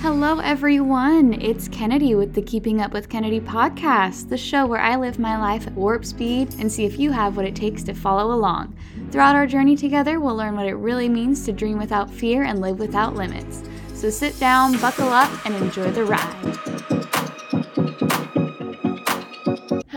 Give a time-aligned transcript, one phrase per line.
[0.00, 1.34] Hello, everyone.
[1.34, 5.38] It's Kennedy with the Keeping Up with Kennedy podcast, the show where I live my
[5.38, 8.74] life at warp speed and see if you have what it takes to follow along.
[9.10, 12.62] Throughout our journey together, we'll learn what it really means to dream without fear and
[12.62, 13.62] live without limits.
[13.92, 16.57] So sit down, buckle up, and enjoy the ride.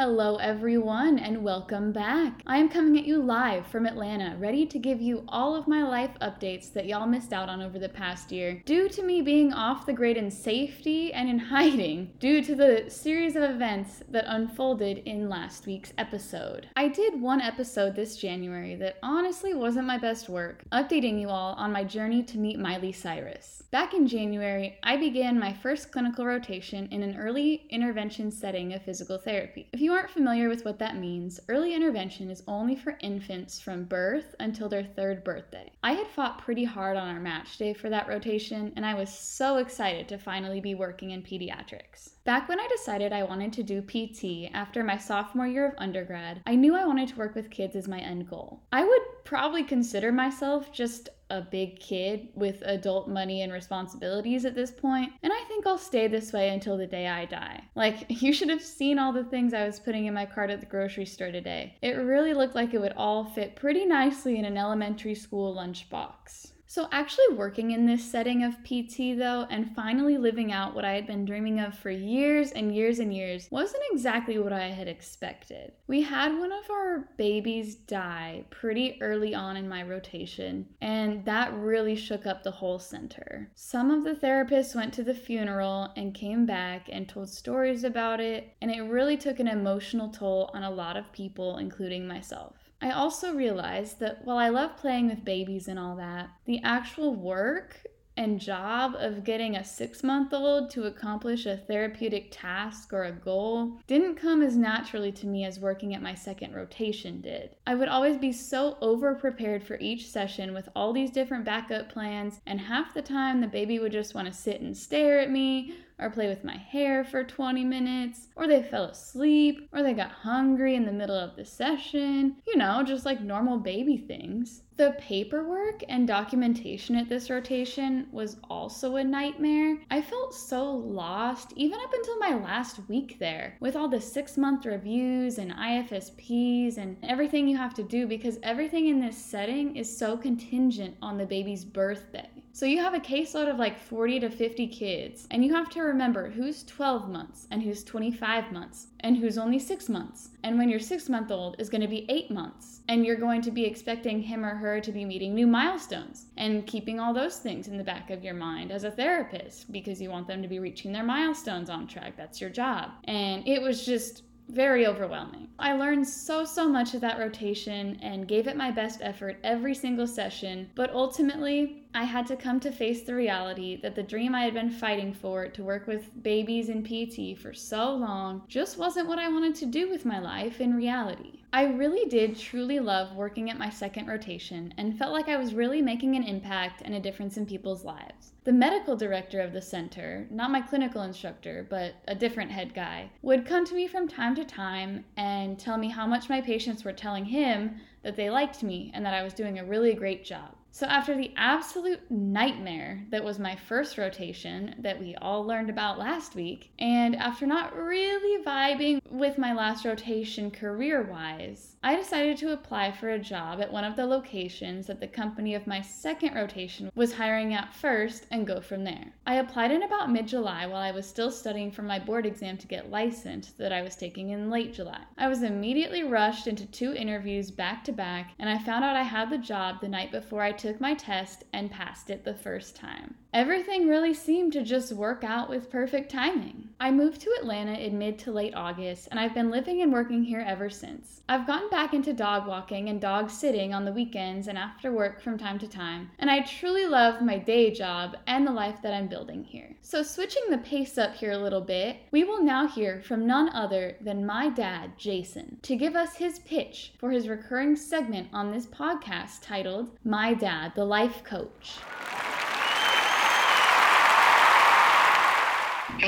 [0.04, 2.42] Hello, everyone, and welcome back.
[2.48, 5.84] I am coming at you live from Atlanta, ready to give you all of my
[5.84, 9.54] life updates that y'all missed out on over the past year, due to me being
[9.54, 14.26] off the grid in safety and in hiding, due to the series of events that
[14.26, 16.68] unfolded in last week's episode.
[16.76, 21.54] I did one episode this January that honestly wasn't my best work, updating you all
[21.54, 23.62] on my journey to meet Miley Cyrus.
[23.70, 28.82] Back in January, I began my first clinical rotation in an early intervention setting of
[28.82, 29.70] physical therapy.
[29.72, 33.60] If you you aren't familiar with what that means, early intervention is only for infants
[33.60, 35.70] from birth until their third birthday.
[35.84, 39.10] I had fought pretty hard on our match day for that rotation, and I was
[39.10, 42.12] so excited to finally be working in pediatrics.
[42.24, 46.42] Back when I decided I wanted to do PT after my sophomore year of undergrad,
[46.46, 48.62] I knew I wanted to work with kids as my end goal.
[48.72, 54.54] I would probably consider myself just a big kid with adult money and responsibilities at
[54.54, 57.64] this point, and I think I'll stay this way until the day I die.
[57.74, 60.60] Like, you should have seen all the things I was putting in my cart at
[60.60, 61.78] the grocery store today.
[61.82, 66.52] It really looked like it would all fit pretty nicely in an elementary school lunchbox.
[66.72, 70.94] So, actually working in this setting of PT, though, and finally living out what I
[70.94, 74.88] had been dreaming of for years and years and years wasn't exactly what I had
[74.88, 75.74] expected.
[75.88, 81.54] We had one of our babies die pretty early on in my rotation, and that
[81.56, 83.52] really shook up the whole center.
[83.54, 88.22] Some of the therapists went to the funeral and came back and told stories about
[88.22, 92.61] it, and it really took an emotional toll on a lot of people, including myself.
[92.82, 97.14] I also realized that while I love playing with babies and all that, the actual
[97.14, 97.86] work
[98.18, 103.12] and job of getting a six month old to accomplish a therapeutic task or a
[103.12, 107.56] goal didn't come as naturally to me as working at my second rotation did.
[107.66, 111.90] I would always be so over prepared for each session with all these different backup
[111.90, 115.32] plans, and half the time the baby would just want to sit and stare at
[115.32, 119.94] me or play with my hair for 20 minutes, or they fell asleep, or they
[119.94, 122.38] got hungry in the middle of the session.
[122.48, 124.64] You know, just like normal baby things.
[124.78, 129.78] The paperwork and documentation at this rotation was also a nightmare.
[129.92, 134.38] I felt so lost, even up until my last week there, with all the six
[134.38, 139.76] month reviews and IFSPs and everything you have to do because everything in this setting
[139.76, 142.31] is so contingent on the baby's birthday.
[142.54, 145.82] So you have a caseload of like 40 to 50 kids, and you have to
[145.82, 150.32] remember who's 12 months and who's 25 months and who's only six months.
[150.44, 153.42] And when your six month old is going to be eight months, and you're going
[153.44, 157.38] to be expecting him or her to be meeting new milestones and keeping all those
[157.38, 160.48] things in the back of your mind as a therapist because you want them to
[160.50, 162.18] be reaching their milestones on track.
[162.18, 162.92] That's your job.
[163.06, 165.48] And it was just very overwhelming.
[165.58, 169.74] I learned so, so much of that rotation and gave it my best effort every
[169.74, 174.34] single session, but ultimately, I had to come to face the reality that the dream
[174.34, 178.78] I had been fighting for to work with babies in PT for so long just
[178.78, 181.42] wasn't what I wanted to do with my life in reality.
[181.52, 185.54] I really did truly love working at my second rotation and felt like I was
[185.54, 188.32] really making an impact and a difference in people's lives.
[188.46, 193.10] The medical director of the center, not my clinical instructor, but a different head guy,
[193.22, 196.86] would come to me from time to time and tell me how much my patients
[196.86, 200.24] were telling him that they liked me and that I was doing a really great
[200.24, 200.56] job.
[200.74, 206.00] So, after the absolute nightmare that was my first rotation that we all learned about
[206.00, 212.38] last week, and after not really vibing with my last rotation career wise, I decided
[212.38, 215.82] to apply for a job at one of the locations that the company of my
[215.82, 219.12] second rotation was hiring at first and go from there.
[219.28, 222.58] I applied in about mid July while I was still studying for my board exam
[222.58, 225.02] to get licensed that I was taking in late July.
[225.18, 229.04] I was immediately rushed into two interviews back to back, and I found out I
[229.04, 232.76] had the job the night before I took my test and passed it the first
[232.76, 233.16] time.
[233.34, 236.70] Everything really seemed to just work out with perfect timing.
[236.82, 240.24] I moved to Atlanta in mid to late August, and I've been living and working
[240.24, 241.22] here ever since.
[241.30, 245.22] I've gotten back into dog walking and dog sitting on the weekends and after work
[245.22, 248.96] from time to time, and I truly love my day job and the life that
[248.96, 249.76] I'm building here.
[249.84, 253.50] So, switching the pace up here a little bit, we will now hear from none
[253.50, 258.52] other than my dad, Jason, to give us his pitch for his recurring segment on
[258.52, 261.78] this podcast titled My Dad, the Life Coach.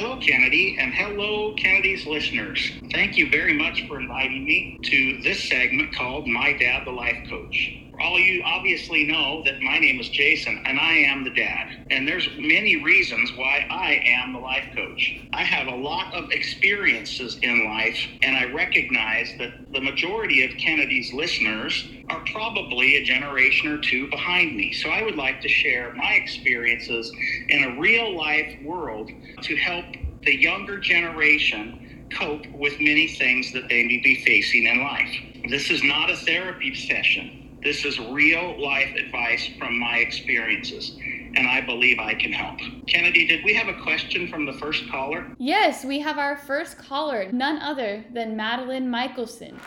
[0.04, 2.60] Hello, Kennedy, and hello, Kennedy's listeners.
[2.92, 7.20] Thank you very much for inviting me to this segment called My Dad, the Life
[7.30, 7.72] Coach.
[8.04, 11.86] All you obviously know that my name is Jason and I am the dad.
[11.90, 15.22] And there's many reasons why I am the life coach.
[15.32, 20.52] I have a lot of experiences in life and I recognize that the majority of
[20.58, 24.74] Kennedy's listeners are probably a generation or two behind me.
[24.74, 27.10] So I would like to share my experiences
[27.48, 29.12] in a real life world
[29.44, 29.86] to help
[30.24, 35.16] the younger generation cope with many things that they may be facing in life.
[35.50, 37.43] This is not a therapy session.
[37.64, 42.60] This is real life advice from my experiences, and I believe I can help.
[42.88, 45.34] Kennedy, did we have a question from the first caller?
[45.38, 49.58] Yes, we have our first caller, none other than Madeline Michelson.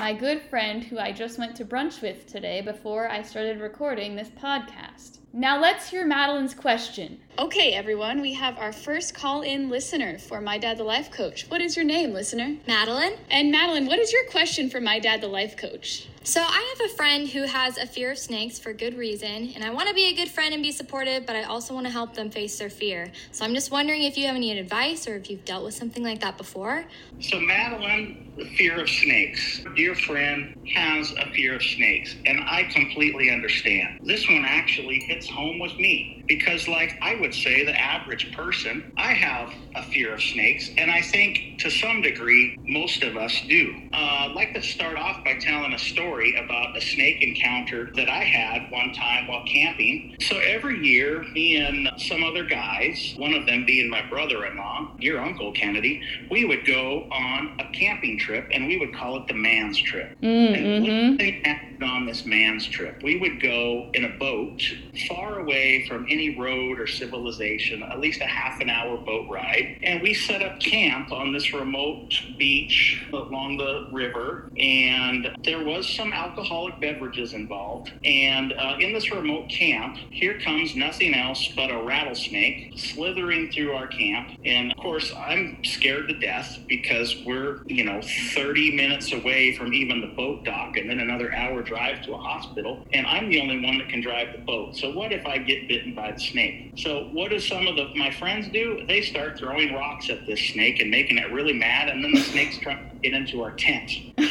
[0.00, 4.16] My good friend who I just went to brunch with today before I started recording
[4.16, 5.18] this podcast.
[5.32, 7.20] Now let's hear Madeline's question.
[7.38, 11.48] Okay, everyone, we have our first call in listener for My Dad the Life Coach.
[11.48, 12.56] What is your name, listener?
[12.66, 13.16] Madeline.
[13.30, 16.08] And Madeline, what is your question for My Dad the Life Coach?
[16.26, 19.62] So, I have a friend who has a fear of snakes for good reason, and
[19.62, 21.92] I want to be a good friend and be supportive, but I also want to
[21.92, 23.12] help them face their fear.
[23.30, 26.02] So, I'm just wondering if you have any advice or if you've dealt with something
[26.02, 26.84] like that before.
[27.20, 29.60] So, Madeline, the fear of snakes.
[29.76, 34.00] Dear friend has a fear of snakes, and I completely understand.
[34.02, 38.84] This one actually hits home with me because, like I would say, the average person,
[38.96, 43.42] I have a fear of snakes, and I think to some degree, most of us
[43.48, 43.72] do.
[43.92, 48.08] Uh, I'd like to start off by telling a story about a snake encounter that
[48.08, 50.14] I had one time while camping.
[50.20, 54.56] So every year, me and some other guys, one of them being my brother in
[54.56, 59.16] law, your uncle Kennedy, we would go on a camping trip, and we would call
[59.18, 60.16] it the man's trip.
[60.22, 61.48] And Mm-hmm.
[61.76, 63.02] happened on this man's trip.
[63.02, 64.60] We would go in a boat
[65.08, 69.78] far away from any road or civilization, at least a half an hour boat ride.
[69.82, 74.50] And we set up camp on this remote beach along the river.
[74.58, 77.92] And there was some alcoholic beverages involved.
[78.04, 83.72] And uh, in this remote camp, here comes nothing else but a rattlesnake slithering through
[83.72, 84.38] our camp.
[84.44, 88.00] And of course, I'm scared to death because we're, you know,
[88.34, 92.18] 30 minutes away from even the boat dock and then another hour drive to a
[92.18, 92.86] hospital.
[92.94, 94.76] And I'm the only one that can drive the boat.
[94.76, 96.72] So what if I get bitten by the snake?
[96.76, 98.84] So what do some of the my friends do?
[98.86, 101.88] They start throwing rocks at this snake and making it really mad.
[101.88, 103.90] And then the snake's trying to get into our tent.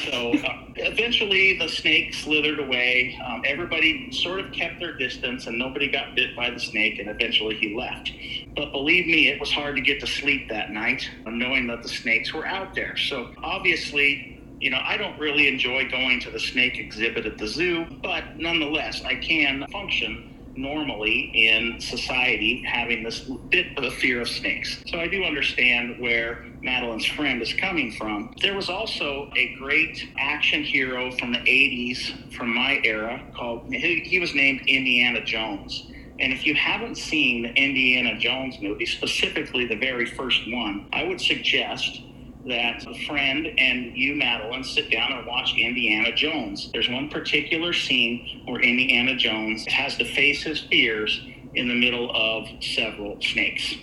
[0.10, 3.19] So uh, eventually the snake slithered away.
[3.25, 7.00] Um, everybody sort of kept their distance and nobody got bit by the snake.
[7.00, 8.12] And eventually he left.
[8.56, 11.89] But believe me, it was hard to get to sleep that night, knowing that the
[11.89, 12.95] snakes were out there.
[12.98, 17.48] So obviously, you know, I don't really enjoy going to the snake exhibit at the
[17.48, 24.22] zoo, but nonetheless, I can function normally in society having this bit of a fear
[24.22, 24.84] of snakes.
[24.88, 28.34] So I do understand where Madeline's friend is coming from.
[28.42, 34.00] There was also a great action hero from the 80s from my era called, he,
[34.02, 35.88] he was named Indiana Jones.
[36.19, 41.04] And if you haven't seen the Indiana Jones movie, specifically the very first one, I
[41.04, 42.01] would suggest
[42.47, 46.69] that a friend and you, Madeline, sit down and watch Indiana Jones.
[46.74, 51.25] There's one particular scene where Indiana Jones has to face his fears
[51.56, 53.75] in the middle of several snakes.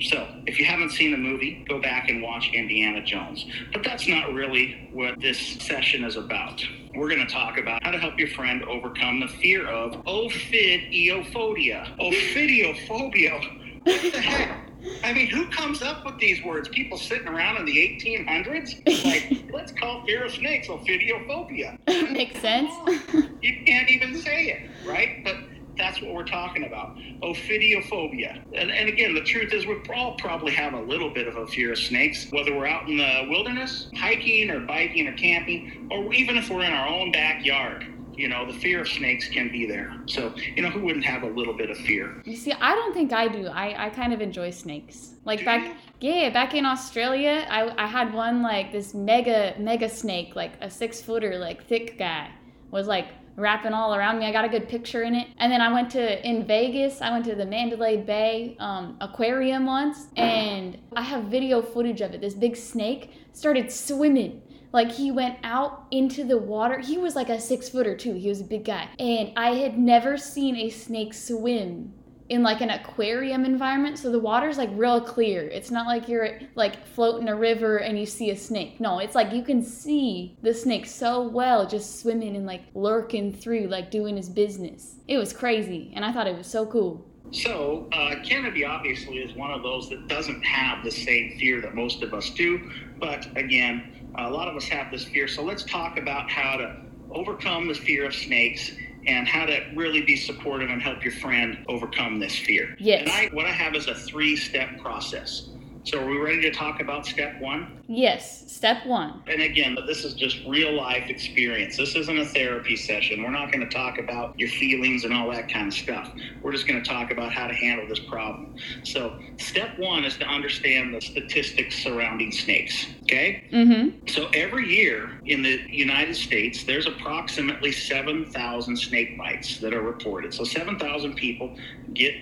[0.00, 3.44] So, if you haven't seen the movie, go back and watch Indiana Jones.
[3.72, 6.62] But that's not really what this session is about.
[6.94, 11.98] We're going to talk about how to help your friend overcome the fear of ophidiophobia.
[11.98, 13.84] Ophidiophobia.
[13.84, 14.69] What the heck?
[15.02, 16.68] I mean, who comes up with these words?
[16.68, 19.04] People sitting around in the 1800s?
[19.04, 21.78] Like, let's call fear of snakes ophidiophobia.
[22.12, 22.72] Makes sense.
[23.40, 25.24] You can't even say it, right?
[25.24, 25.36] But
[25.78, 28.42] that's what we're talking about ophidiophobia.
[28.54, 31.46] And, and again, the truth is, we all probably have a little bit of a
[31.46, 36.12] fear of snakes, whether we're out in the wilderness, hiking or biking or camping, or
[36.12, 37.86] even if we're in our own backyard.
[38.20, 39.96] You know, the fear of snakes can be there.
[40.04, 42.20] So, you know, who wouldn't have a little bit of fear?
[42.26, 43.46] You see, I don't think I do.
[43.46, 45.14] I, I kind of enjoy snakes.
[45.24, 50.36] Like back, yeah, back in Australia, I, I had one like this mega mega snake,
[50.36, 52.28] like a six footer, like thick guy,
[52.70, 54.26] was like wrapping all around me.
[54.26, 55.28] I got a good picture in it.
[55.38, 57.00] And then I went to in Vegas.
[57.00, 62.12] I went to the Mandalay Bay um, Aquarium once, and I have video footage of
[62.12, 62.20] it.
[62.20, 64.42] This big snake started swimming.
[64.72, 66.78] Like he went out into the water.
[66.78, 68.14] He was like a six footer too.
[68.14, 68.88] He was a big guy.
[68.98, 71.92] And I had never seen a snake swim
[72.28, 73.98] in like an aquarium environment.
[73.98, 75.42] So the water's like real clear.
[75.48, 78.80] It's not like you're like floating a river and you see a snake.
[78.80, 83.32] No, it's like you can see the snake so well just swimming and like lurking
[83.32, 84.94] through, like doing his business.
[85.08, 85.92] It was crazy.
[85.94, 87.04] And I thought it was so cool.
[87.32, 91.76] So, uh, Kennedy obviously is one of those that doesn't have the same fear that
[91.76, 92.70] most of us do.
[92.98, 95.28] But again, a lot of us have this fear.
[95.28, 96.76] So, let's talk about how to
[97.10, 98.72] overcome the fear of snakes
[99.06, 102.76] and how to really be supportive and help your friend overcome this fear.
[102.78, 103.02] Yes.
[103.02, 105.48] And I, what I have is a three step process.
[105.84, 107.80] So, are we ready to talk about step one?
[107.88, 109.22] Yes, step one.
[109.28, 111.78] And again, this is just real life experience.
[111.78, 113.22] This isn't a therapy session.
[113.22, 116.12] We're not going to talk about your feelings and all that kind of stuff.
[116.42, 118.56] We're just going to talk about how to handle this problem.
[118.84, 122.86] So, step one is to understand the statistics surrounding snakes.
[123.04, 123.44] Okay?
[123.50, 124.06] Mm-hmm.
[124.06, 130.34] So, every year in the United States, there's approximately 7,000 snake bites that are reported.
[130.34, 131.56] So, 7,000 people
[131.94, 132.14] get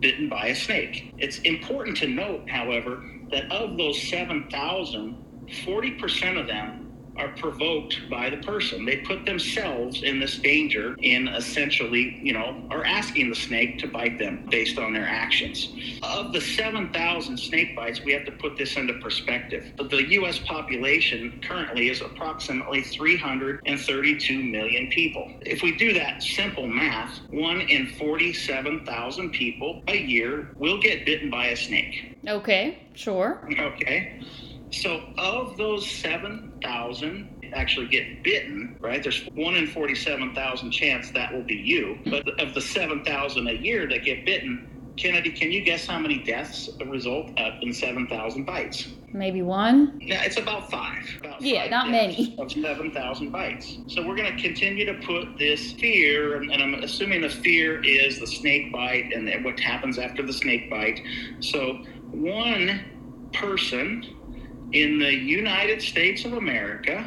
[0.00, 1.12] bitten by a snake.
[1.18, 5.16] It's important to note, however, that of those 7,000,
[5.64, 6.79] 40% of them
[7.20, 8.84] are provoked by the person.
[8.84, 13.88] They put themselves in this danger in essentially, you know, are asking the snake to
[13.88, 15.72] bite them based on their actions.
[16.02, 19.72] Of the 7,000 snake bites, we have to put this into perspective.
[19.76, 20.38] The U.S.
[20.38, 25.30] population currently is approximately 332 million people.
[25.42, 31.30] If we do that simple math, one in 47,000 people a year will get bitten
[31.30, 32.18] by a snake.
[32.26, 33.46] Okay, sure.
[33.58, 34.20] Okay.
[34.70, 39.02] So, of those 7,000 actually get bitten, right?
[39.02, 41.98] There's one in 47,000 chance that will be you.
[42.06, 46.22] But of the 7,000 a year that get bitten, Kennedy, can you guess how many
[46.22, 48.88] deaths result up in 7,000 bites?
[49.12, 49.98] Maybe one.
[50.00, 51.04] Yeah, it's about five.
[51.20, 52.36] About yeah, five not many.
[52.38, 53.78] Of 7,000 bites.
[53.88, 57.82] So we're going to continue to put this fear, and, and I'm assuming the fear
[57.82, 61.00] is the snake bite and what happens after the snake bite.
[61.40, 62.84] So one
[63.32, 64.19] person
[64.72, 67.04] in the United States of America,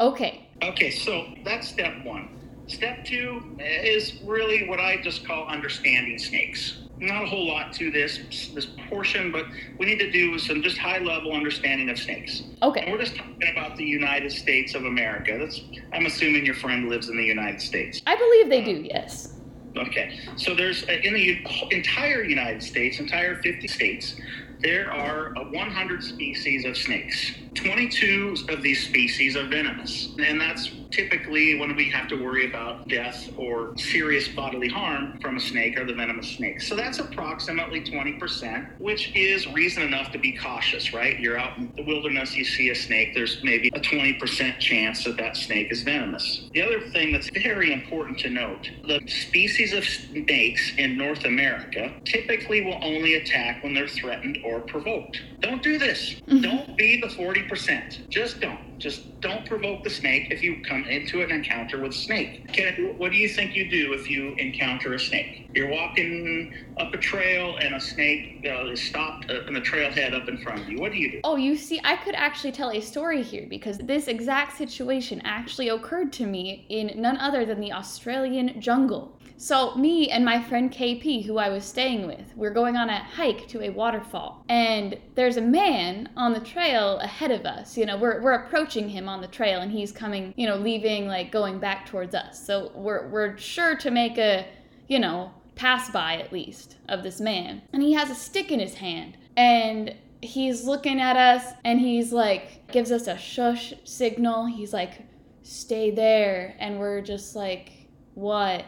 [0.00, 0.48] Okay.
[0.62, 2.28] Okay, so that's step one.
[2.66, 6.78] Step two is really what I just call understanding snakes.
[6.98, 9.46] Not a whole lot to this this portion, but
[9.78, 12.40] we need to do some just high level understanding of snakes.
[12.40, 12.90] And Okay.
[12.90, 15.36] we're just talking about the United States of America.
[15.38, 15.60] That's
[15.92, 18.00] I'm assuming your friend lives in the United States.
[18.06, 19.34] I believe they do, yes.
[19.76, 24.14] Okay, so there's uh, in the entire United States, entire 50 states,
[24.60, 27.32] there are uh, 100 species of snakes.
[27.54, 32.88] 22 of these species are venomous, and that's typically when we have to worry about
[32.88, 36.60] death or serious bodily harm from a snake or the venomous snake.
[36.60, 41.18] So that's approximately 20%, which is reason enough to be cautious, right?
[41.18, 45.16] You're out in the wilderness, you see a snake, there's maybe a 20% chance that
[45.16, 46.48] that snake is venomous.
[46.52, 51.92] The other thing that's very important to note the species of snakes in North America
[52.04, 55.20] typically will only attack when they're threatened or provoked.
[55.40, 56.14] Don't do this.
[56.26, 56.40] Mm-hmm.
[56.40, 58.08] Don't be the 40%.
[58.08, 58.73] Just don't.
[58.84, 62.52] Just don't provoke the snake if you come into an encounter with a snake.
[62.52, 65.48] Kennedy, what do you think you do if you encounter a snake?
[65.54, 70.28] You're walking up a trail and a snake uh, is stopped in the trailhead up
[70.28, 70.76] in front of you.
[70.76, 71.20] What do you do?
[71.24, 75.70] Oh, you see, I could actually tell a story here because this exact situation actually
[75.70, 79.16] occurred to me in none other than the Australian jungle.
[79.36, 82.98] So, me and my friend KP, who I was staying with, we're going on a
[83.02, 84.44] hike to a waterfall.
[84.48, 87.76] And there's a man on the trail ahead of us.
[87.76, 91.08] You know, we're, we're approaching him on the trail and he's coming, you know, leaving,
[91.08, 92.46] like going back towards us.
[92.46, 94.46] So, we're, we're sure to make a,
[94.88, 97.62] you know, pass by at least of this man.
[97.72, 99.16] And he has a stick in his hand.
[99.36, 104.46] And he's looking at us and he's like, gives us a shush signal.
[104.46, 105.02] He's like,
[105.42, 106.56] stay there.
[106.58, 108.64] And we're just like, what?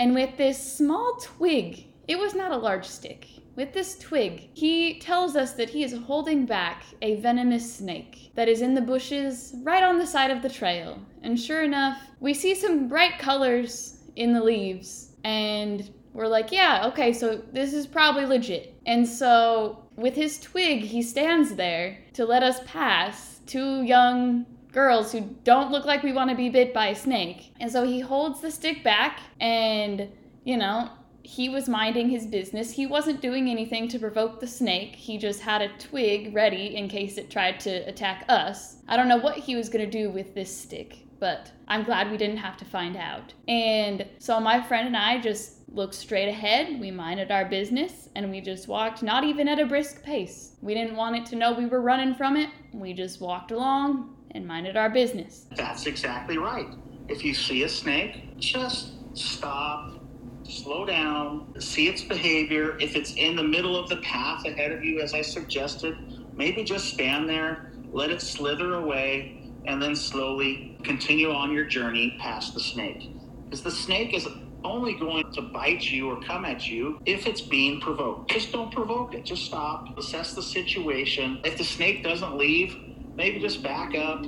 [0.00, 3.28] And with this small twig, it was not a large stick,
[3.60, 8.48] with this twig, he tells us that he is holding back a venomous snake that
[8.48, 10.98] is in the bushes right on the side of the trail.
[11.22, 16.86] And sure enough, we see some bright colors in the leaves, and we're like, yeah,
[16.86, 18.74] okay, so this is probably legit.
[18.86, 25.12] And so, with his twig, he stands there to let us pass two young girls
[25.12, 27.52] who don't look like we want to be bit by a snake.
[27.60, 30.08] And so he holds the stick back and,
[30.44, 30.90] you know,
[31.22, 32.72] he was minding his business.
[32.72, 34.94] He wasn't doing anything to provoke the snake.
[34.96, 38.76] He just had a twig ready in case it tried to attack us.
[38.88, 42.10] I don't know what he was going to do with this stick, but I'm glad
[42.10, 43.34] we didn't have to find out.
[43.46, 48.28] And so my friend and I just looked straight ahead, we minded our business, and
[48.30, 50.56] we just walked not even at a brisk pace.
[50.62, 52.50] We didn't want it to know we were running from it.
[52.72, 55.46] We just walked along and minded our business.
[55.54, 56.68] That's exactly right.
[57.08, 60.00] If you see a snake, just stop,
[60.44, 62.78] slow down, see its behavior.
[62.78, 65.96] If it's in the middle of the path ahead of you, as I suggested,
[66.34, 72.16] maybe just stand there, let it slither away, and then slowly continue on your journey
[72.18, 73.10] past the snake.
[73.44, 74.28] Because the snake is
[74.64, 78.30] only going to bite you or come at you if it's being provoked.
[78.30, 79.24] Just don't provoke it.
[79.24, 81.40] Just stop, assess the situation.
[81.44, 82.76] If the snake doesn't leave,
[83.20, 84.24] maybe just back up,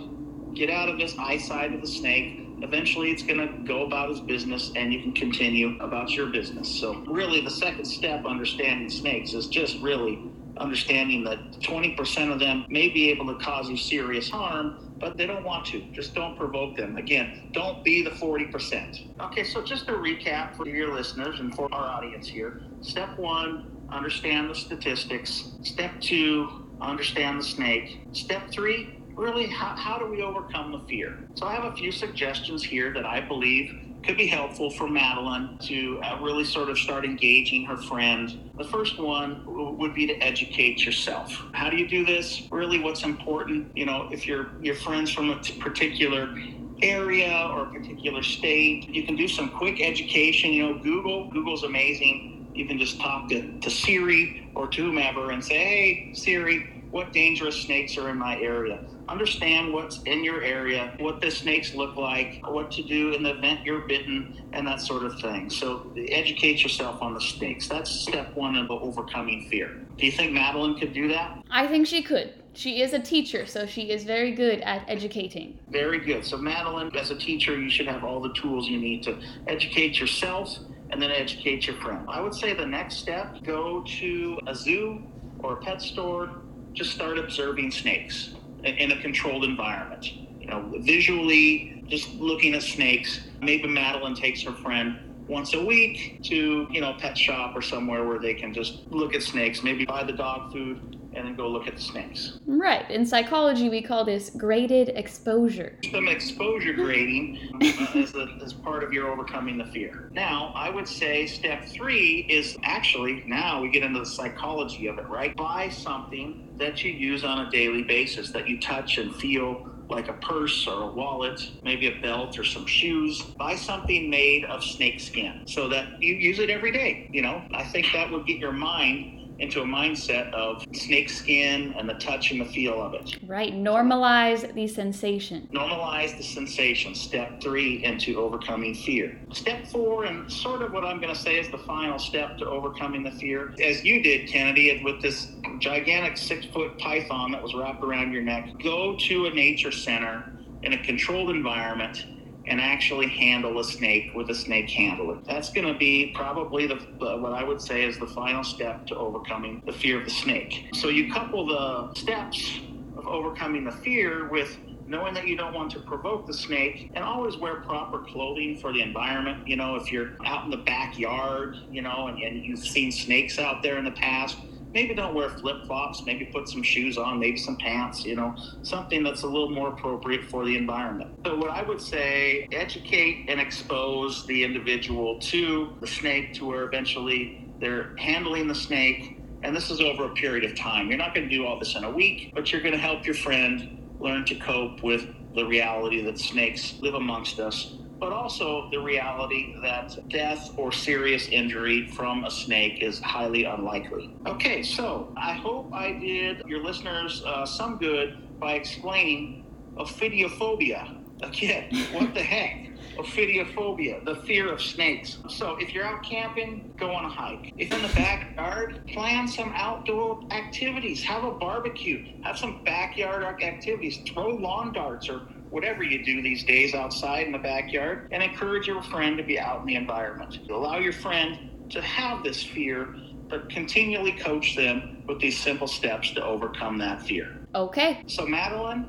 [0.54, 2.46] get out of this eyesight of the snake.
[2.60, 6.68] Eventually, it's going to go about its business and you can continue about your business.
[6.68, 12.66] So, really, the second step understanding snakes is just really understanding that 20% of them
[12.68, 15.80] may be able to cause you serious harm, but they don't want to.
[15.92, 16.98] Just don't provoke them.
[16.98, 19.20] Again, don't be the 40%.
[19.22, 22.60] Okay, so just a recap for your listeners and for our audience here.
[22.82, 25.52] Step one, understand the statistics.
[25.62, 28.00] Step two, understand the snake.
[28.12, 31.18] Step three, really, how, how do we overcome the fear?
[31.34, 35.58] So I have a few suggestions here that I believe could be helpful for Madeline
[35.58, 38.50] to uh, really sort of start engaging her friend.
[38.58, 39.44] The first one
[39.78, 41.30] would be to educate yourself.
[41.52, 42.42] How do you do this?
[42.50, 46.34] Really, what's important, you know, if you're your friends from a particular
[46.82, 50.52] area or a particular state, you can do some quick education.
[50.52, 52.50] You know, Google, Google's amazing.
[52.54, 57.12] You can just talk to, to Siri or to whomever and say, hey, Siri, what
[57.12, 58.84] dangerous snakes are in my area?
[59.08, 63.30] understand what's in your area, what the snakes look like, what to do in the
[63.30, 65.50] event you're bitten, and that sort of thing.
[65.50, 67.68] So educate yourself on the snakes.
[67.68, 69.80] That's step one of overcoming fear.
[69.98, 71.42] Do you think Madeline could do that?
[71.50, 72.34] I think she could.
[72.54, 75.58] She is a teacher, so she is very good at educating.
[75.70, 76.24] Very good.
[76.24, 79.98] So, Madeline, as a teacher, you should have all the tools you need to educate
[79.98, 80.58] yourself
[80.90, 82.04] and then educate your friend.
[82.08, 85.02] I would say the next step go to a zoo
[85.38, 86.42] or a pet store,
[86.72, 90.12] just start observing snakes in a controlled environment.
[90.40, 93.20] You know, visually, just looking at snakes.
[93.40, 98.06] Maybe Madeline takes her friend once a week to, you know, pet shop or somewhere
[98.06, 101.48] where they can just look at snakes, maybe buy the dog food and then go
[101.48, 102.38] look at the snakes.
[102.46, 102.90] Right.
[102.90, 105.78] In psychology, we call this graded exposure.
[105.90, 110.08] Some exposure grading uh, as, a, as part of your overcoming the fear.
[110.12, 114.98] Now, I would say step three is actually now we get into the psychology of
[114.98, 115.36] it, right?
[115.36, 120.08] Buy something that you use on a daily basis that you touch and feel like
[120.08, 123.20] a purse or a wallet, maybe a belt or some shoes.
[123.36, 127.10] Buy something made of snake skin so that you use it every day.
[127.12, 131.74] You know, I think that would get your mind into a mindset of snake skin
[131.76, 133.18] and the touch and the feel of it.
[133.26, 133.52] Right.
[133.52, 135.48] Normalize the sensation.
[135.52, 136.94] Normalize the sensation.
[136.94, 139.18] Step three into overcoming fear.
[139.32, 142.46] Step four, and sort of what I'm going to say is the final step to
[142.46, 147.52] overcoming the fear, as you did, Kennedy, with this gigantic six foot python that was
[147.54, 148.48] wrapped around your neck.
[148.62, 152.06] Go to a nature center in a controlled environment
[152.46, 155.18] and actually handle a snake with a snake handler.
[155.26, 158.96] That's going to be probably the what I would say is the final step to
[158.96, 160.68] overcoming the fear of the snake.
[160.74, 162.60] So you couple the steps
[162.96, 167.02] of overcoming the fear with knowing that you don't want to provoke the snake, and
[167.02, 169.48] always wear proper clothing for the environment.
[169.48, 173.38] You know, if you're out in the backyard, you know, and, and you've seen snakes
[173.38, 174.36] out there in the past,
[174.72, 178.34] maybe don't wear flip flops, maybe put some shoes on, maybe some pants, you know,
[178.62, 181.10] something that's a little more appropriate for the environment.
[181.24, 186.64] So, what I would say, educate and expose the individual to the snake to where
[186.64, 189.18] eventually they're handling the snake.
[189.44, 190.88] And this is over a period of time.
[190.88, 193.04] You're not going to do all this in a week, but you're going to help
[193.04, 198.68] your friend learn to cope with the reality that snakes live amongst us but also
[198.72, 204.12] the reality that death or serious injury from a snake is highly unlikely.
[204.26, 210.98] Okay, so I hope I did your listeners uh, some good by explaining ophidiophobia.
[211.22, 212.72] Again, what the heck?
[212.96, 215.18] Ophidiophobia, the fear of snakes.
[215.28, 217.54] So if you're out camping, go on a hike.
[217.56, 221.04] If in the backyard, plan some outdoor activities.
[221.04, 222.04] Have a barbecue.
[222.22, 224.00] Have some backyard activities.
[224.12, 225.20] Throw lawn darts or
[225.52, 229.38] whatever you do these days outside in the backyard, and encourage your friend to be
[229.38, 230.38] out in the environment.
[230.50, 232.94] Allow your friend to have this fear,
[233.28, 237.46] but continually coach them with these simple steps to overcome that fear.
[237.54, 238.02] Okay.
[238.06, 238.88] So, Madeline,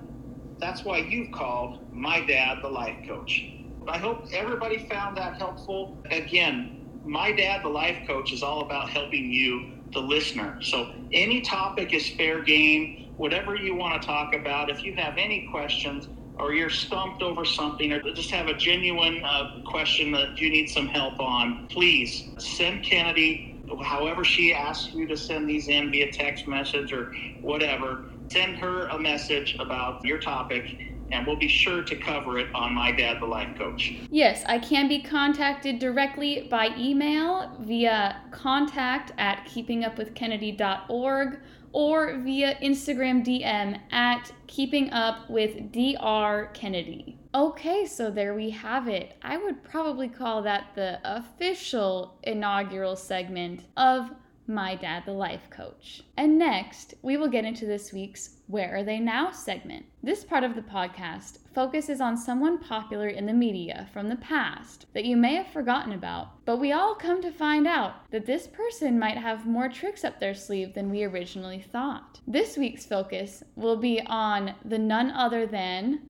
[0.57, 3.45] that's why you've called my dad the life coach.
[3.85, 5.97] I hope everybody found that helpful.
[6.11, 10.59] Again, my dad, the life coach, is all about helping you, the listener.
[10.61, 13.11] So, any topic is fair game.
[13.17, 16.07] Whatever you want to talk about, if you have any questions,
[16.39, 20.67] or you're stumped over something or just have a genuine uh, question that you need
[20.67, 26.11] some help on, please send Kennedy, however she asks you to send these in via
[26.11, 30.77] text message or whatever, send her a message about your topic
[31.11, 33.93] and we'll be sure to cover it on My Dad the Life Coach.
[34.09, 41.39] Yes, I can be contacted directly by email via contact at keepingupwithkennedy.org
[41.73, 46.51] or via Instagram DM at keeping up with Dr.
[46.53, 47.17] Kennedy.
[47.35, 49.17] Okay, so there we have it.
[49.23, 54.11] I would probably call that the official inaugural segment of
[54.47, 56.03] My Dad the Life Coach.
[56.17, 59.85] And next, we will get into this week's Where Are They Now segment.
[60.01, 64.85] This part of the podcast focuses on someone popular in the media from the past
[64.93, 68.47] that you may have forgotten about, but we all come to find out that this
[68.47, 72.19] person might have more tricks up their sleeve than we originally thought.
[72.27, 76.01] This week's focus will be on the none other than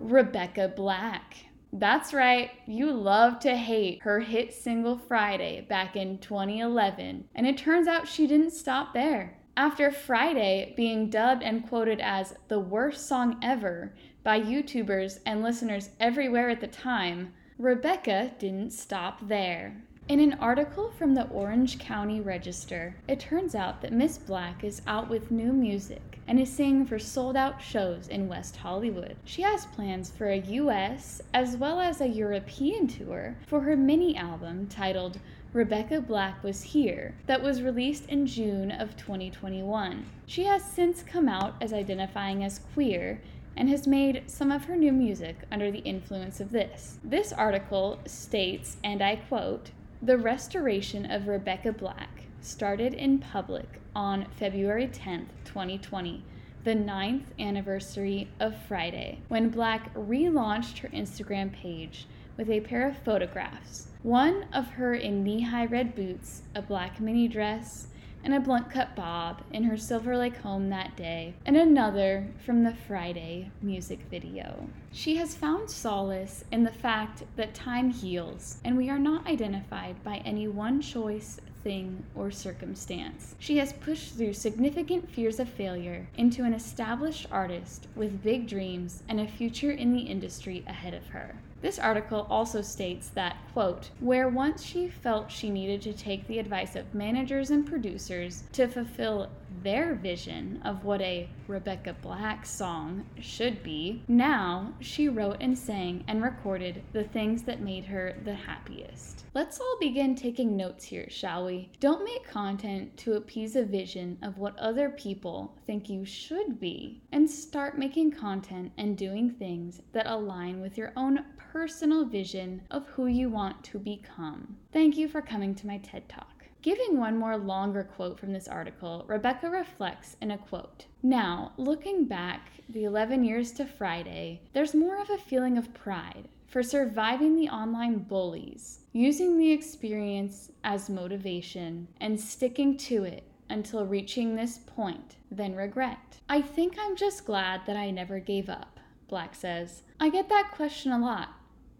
[0.00, 1.46] Rebecca Black.
[1.76, 7.58] That's right, you love to hate her hit single Friday back in 2011, and it
[7.58, 9.36] turns out she didn't stop there.
[9.56, 15.90] After Friday being dubbed and quoted as the worst song ever by YouTubers and listeners
[15.98, 19.82] everywhere at the time, Rebecca didn't stop there.
[20.06, 24.82] In an article from the Orange County Register, it turns out that Miss Black is
[24.86, 29.16] out with new music and is singing for sold out shows in West Hollywood.
[29.24, 34.14] She has plans for a US as well as a European tour for her mini
[34.14, 35.20] album titled
[35.54, 40.04] Rebecca Black Was Here, that was released in June of 2021.
[40.26, 43.22] She has since come out as identifying as queer
[43.56, 46.98] and has made some of her new music under the influence of this.
[47.02, 49.70] This article states, and I quote,
[50.04, 56.22] The restoration of Rebecca Black started in public on February 10th, 2020
[56.62, 62.98] the ninth anniversary of Friday, when Black relaunched her Instagram page with a pair of
[62.98, 67.86] photographs one of her in knee high red boots, a black mini dress,
[68.24, 72.64] and a blunt cut bob in her Silver Lake home that day, and another from
[72.64, 74.66] the Friday music video.
[74.90, 80.02] She has found solace in the fact that time heals, and we are not identified
[80.02, 83.34] by any one choice, thing, or circumstance.
[83.38, 89.02] She has pushed through significant fears of failure into an established artist with big dreams
[89.08, 91.34] and a future in the industry ahead of her.
[91.64, 96.38] This article also states that, quote, where once she felt she needed to take the
[96.38, 99.30] advice of managers and producers to fulfill
[99.62, 106.04] their vision of what a Rebecca Black song should be, now she wrote and sang
[106.06, 109.24] and recorded the things that made her the happiest.
[109.32, 111.70] Let's all begin taking notes here, shall we?
[111.80, 117.00] Don't make content to appease a vision of what other people think you should be,
[117.10, 122.84] and start making content and doing things that align with your own personal vision of
[122.88, 124.56] who you want to become.
[124.72, 126.42] Thank you for coming to my TED Talk.
[126.62, 132.06] Giving one more longer quote from this article, Rebecca reflects in a quote Now, looking
[132.06, 137.36] back the 11 years to Friday, there's more of a feeling of pride for surviving
[137.36, 144.58] the online bullies, using the experience as motivation, and sticking to it until reaching this
[144.58, 146.18] point, then regret.
[146.28, 149.82] I think I'm just glad that I never gave up, Black says.
[150.00, 151.28] I get that question a lot.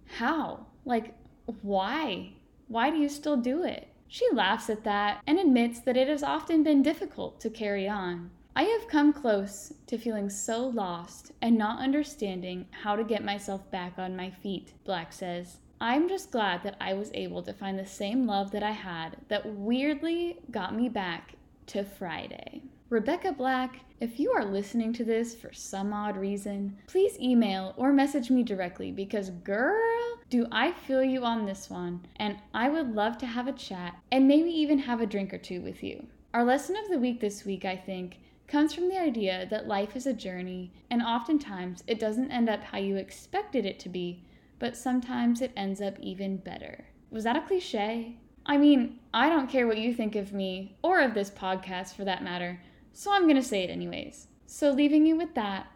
[0.06, 0.66] How?
[0.84, 1.14] Like,
[1.62, 2.32] why?
[2.68, 3.88] Why do you still do it?
[4.08, 8.30] She laughs at that and admits that it has often been difficult to carry on.
[8.56, 13.68] I have come close to feeling so lost and not understanding how to get myself
[13.72, 15.58] back on my feet, Black says.
[15.80, 19.16] I'm just glad that I was able to find the same love that I had
[19.28, 21.34] that weirdly got me back
[21.66, 22.62] to Friday.
[22.94, 27.92] Rebecca Black, if you are listening to this for some odd reason, please email or
[27.92, 32.94] message me directly because, girl, do I feel you on this one, and I would
[32.94, 36.06] love to have a chat and maybe even have a drink or two with you.
[36.34, 39.96] Our lesson of the week this week, I think, comes from the idea that life
[39.96, 44.22] is a journey, and oftentimes it doesn't end up how you expected it to be,
[44.60, 46.84] but sometimes it ends up even better.
[47.10, 48.14] Was that a cliche?
[48.46, 52.04] I mean, I don't care what you think of me, or of this podcast for
[52.04, 52.60] that matter,
[52.94, 54.28] so I'm gonna say it anyways.
[54.46, 55.66] So, leaving you with that,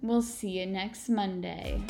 [0.00, 1.82] we'll see you next Monday.